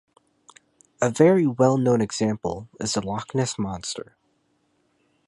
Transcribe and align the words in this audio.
A 0.99 1.11
very 1.11 1.45
well-known 1.45 2.01
example 2.01 2.67
is 2.79 2.95
the 2.95 3.05
Loch 3.05 3.35
Ness 3.35 3.59
Monster. 3.59 4.15